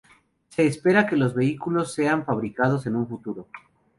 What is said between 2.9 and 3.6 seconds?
un futuro.